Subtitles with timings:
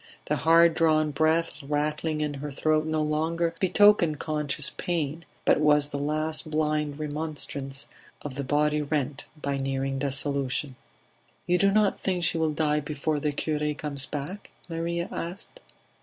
[0.25, 5.89] The hard drawn breath rattling in her throat no longer betokened conscious pain, but was
[5.89, 7.87] the last blind remonstrance
[8.23, 10.75] of the body rent by nearing dissolution.
[11.45, 15.59] "You do not think she will die before the cure comes back?" Maria asked.